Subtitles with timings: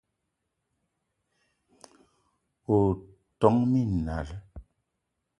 [2.77, 2.79] O
[3.39, 4.27] ton minal